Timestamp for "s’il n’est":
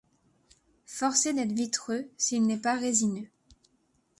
2.17-2.57